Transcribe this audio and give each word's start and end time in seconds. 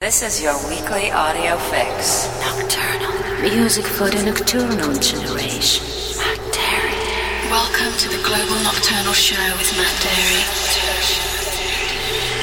This 0.00 0.22
is 0.22 0.42
your 0.42 0.56
weekly 0.66 1.12
audio 1.12 1.58
fix. 1.58 2.26
Nocturnal. 2.40 3.42
Music 3.42 3.84
for 3.84 4.08
the 4.08 4.22
nocturnal 4.22 4.94
generation. 4.94 5.84
Matt 6.16 6.38
Darey. 6.54 7.50
Welcome 7.50 7.92
to 7.98 8.08
the 8.08 8.22
Global 8.24 8.64
Nocturnal 8.64 9.12
Show 9.12 9.36
with 9.58 9.76
Matt 9.76 9.92
Darey. 10.00 11.29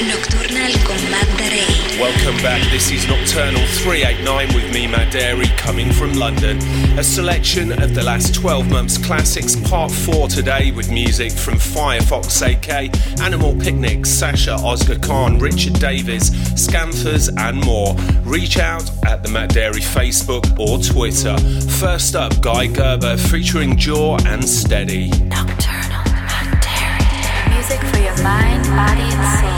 Nocturnal 0.05 0.71
con 0.85 1.09
Matt 1.09 1.27
Darey. 1.39 1.99
Welcome 1.99 2.37
back. 2.43 2.61
This 2.69 2.91
is 2.91 3.07
Nocturnal 3.07 3.65
389 3.65 4.53
with 4.53 4.71
me, 4.71 4.85
Matt 4.85 5.11
Darey, 5.11 5.49
coming 5.57 5.91
from 5.91 6.13
London. 6.13 6.59
A 6.99 7.03
selection 7.03 7.71
of 7.81 7.95
the 7.95 8.03
last 8.03 8.35
12 8.35 8.69
months 8.69 8.99
classics, 8.99 9.55
part 9.55 9.91
4 9.91 10.27
today, 10.27 10.69
with 10.69 10.91
music 10.91 11.31
from 11.31 11.55
Firefox 11.55 12.45
AK, 12.45 12.93
Animal 13.21 13.55
Picnic, 13.55 14.05
Sasha, 14.05 14.53
Oscar 14.53 14.99
Khan, 14.99 15.39
Richard 15.39 15.79
Davis, 15.79 16.29
Scanthers, 16.55 17.29
and 17.29 17.59
more. 17.65 17.95
Reach 18.23 18.59
out 18.59 18.87
at 19.07 19.23
the 19.23 19.29
Matt 19.29 19.49
Darey 19.49 19.81
Facebook 19.81 20.45
or 20.59 20.77
Twitter. 20.77 21.35
First 21.79 22.15
up, 22.15 22.39
Guy 22.41 22.67
Gerber 22.67 23.17
featuring 23.17 23.75
Jaw 23.75 24.19
and 24.27 24.47
Steady. 24.47 25.09
Nocturnal. 25.23 26.03
Matt 26.05 26.63
Darey. 26.63 27.55
Music 27.55 27.81
for 27.89 27.97
your 27.97 28.21
mind, 28.21 28.63
body, 28.65 29.01
and 29.01 29.39
soul. 29.39 29.56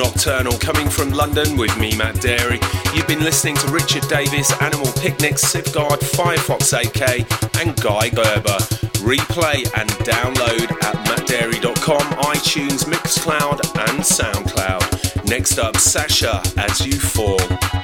Nocturnal 0.00 0.56
coming 0.58 0.88
from 0.88 1.10
London 1.10 1.58
with 1.58 1.76
me, 1.76 1.94
Matt 1.94 2.14
Darey. 2.16 2.58
You've 2.96 3.06
been 3.06 3.22
listening 3.22 3.54
to 3.56 3.66
Richard 3.68 4.08
Davis, 4.08 4.50
Animal 4.62 4.90
Picnic, 4.92 5.34
Sifgard, 5.34 5.98
Firefox 5.98 6.72
AK, 6.72 7.60
and 7.60 7.76
Guy 7.82 8.08
Gerber. 8.08 8.56
Replay 9.04 9.68
and 9.78 9.90
download 10.08 10.72
at 10.84 10.94
mattdarey.com, 11.06 12.00
iTunes, 12.24 12.84
Mixcloud, 12.84 13.60
and 13.88 14.00
Soundcloud. 14.00 15.28
Next 15.28 15.58
up, 15.58 15.76
Sasha, 15.76 16.40
As 16.56 16.86
You 16.86 16.98
Fall. 16.98 17.79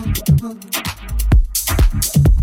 Thank 0.00 0.28
you. 2.26 2.37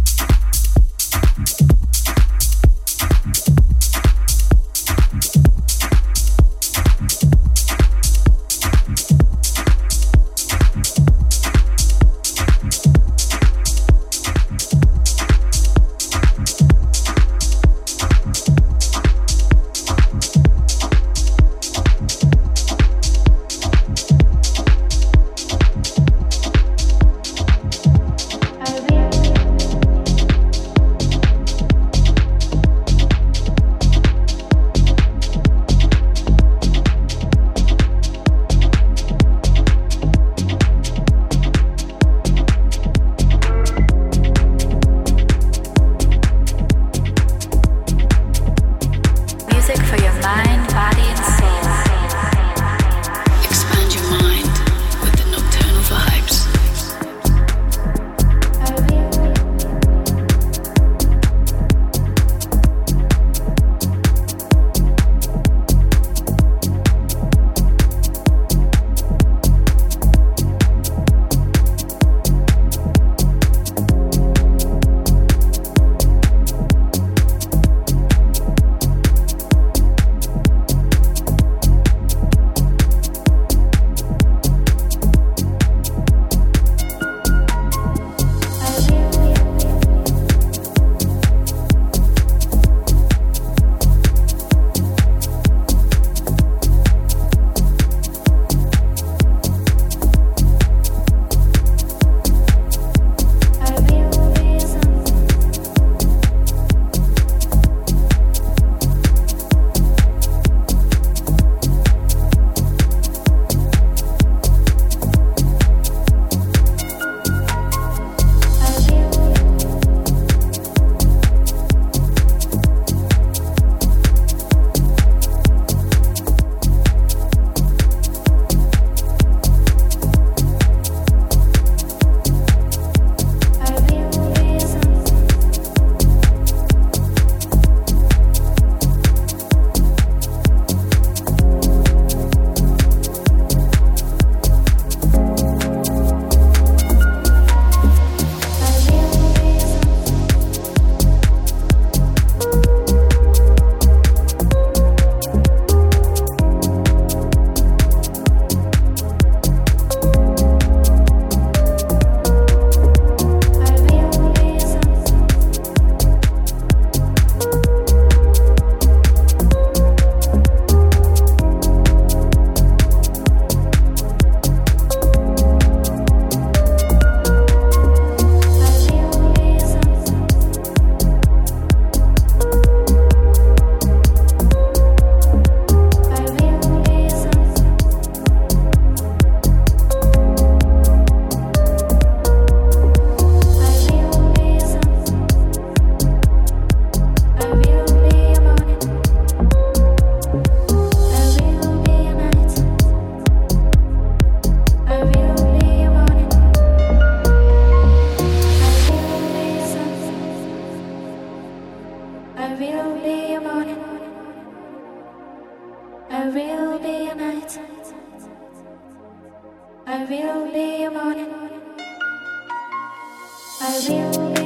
I 223.76 223.90
will. 223.90 224.45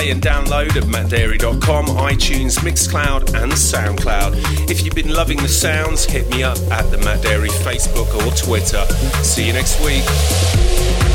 Play 0.00 0.10
and 0.12 0.22
download 0.22 0.76
at 0.76 0.84
mattdarey.com, 0.84 1.84
iTunes, 1.88 2.58
Mixcloud, 2.60 3.34
and 3.34 3.52
Soundcloud. 3.52 4.70
If 4.70 4.82
you've 4.82 4.94
been 4.94 5.12
loving 5.12 5.36
the 5.36 5.48
sounds, 5.48 6.06
hit 6.06 6.26
me 6.30 6.42
up 6.42 6.56
at 6.70 6.90
the 6.90 6.96
Matt 6.96 7.20
Darey 7.20 7.50
Facebook 7.50 8.08
or 8.14 8.34
Twitter. 8.34 8.82
See 9.22 9.46
you 9.46 9.52
next 9.52 9.78
week. 9.84 11.09